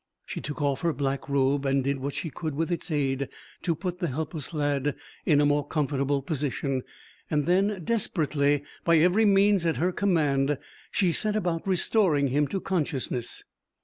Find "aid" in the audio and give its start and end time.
2.89-3.29